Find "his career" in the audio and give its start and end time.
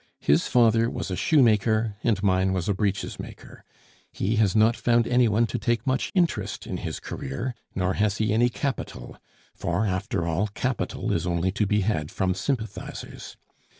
6.77-7.53